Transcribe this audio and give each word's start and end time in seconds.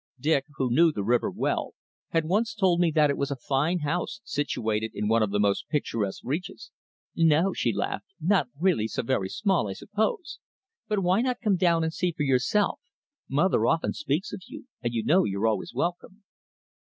Dick, 0.19 0.45
who 0.55 0.71
knew 0.71 0.91
the 0.91 1.03
river 1.03 1.29
well, 1.29 1.75
had 2.09 2.25
once 2.25 2.55
told 2.55 2.79
me 2.79 2.89
that 2.89 3.11
it 3.11 3.17
was 3.17 3.29
a 3.29 3.35
fine 3.35 3.81
house 3.81 4.19
situated 4.23 4.93
in 4.95 5.07
one 5.07 5.21
of 5.21 5.29
the 5.29 5.39
most 5.39 5.67
picturesque 5.69 6.23
reaches. 6.25 6.71
"No," 7.15 7.53
she 7.53 7.71
laughed, 7.71 8.07
"not 8.19 8.47
really 8.59 8.87
so 8.87 9.03
very 9.03 9.29
small, 9.29 9.67
I 9.67 9.73
suppose. 9.73 10.39
But 10.87 11.03
why 11.03 11.21
not 11.21 11.39
come 11.39 11.55
down 11.55 11.83
and 11.83 11.93
see 11.93 12.11
for 12.13 12.23
yourself? 12.23 12.79
Mother 13.29 13.67
often 13.67 13.93
speaks 13.93 14.33
of 14.33 14.41
you, 14.47 14.65
and 14.81 14.91
you 14.91 15.03
know 15.03 15.23
you're 15.23 15.45
always 15.45 15.71
welcome." 15.71 16.23